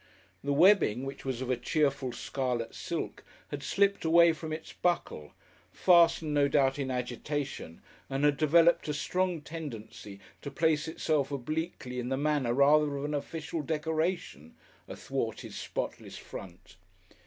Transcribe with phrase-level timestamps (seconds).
[0.43, 5.33] The webbing which was of a cheerful scarlet silk had slipped away from its buckle,
[5.71, 11.99] fastened no doubt in agitation, and had developed a strong tendency to place itself obliquely
[11.99, 14.55] in the manner rather of an official decoration,
[14.87, 16.77] athwart his spotless front.